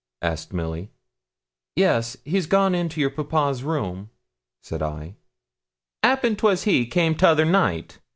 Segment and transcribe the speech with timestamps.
[0.23, 0.89] asked Milly.
[1.75, 4.09] 'Yes, he's gone into your papa's room,'
[4.63, 5.13] said I.
[6.01, 7.99] ''Appen 'twas he come 'tother night.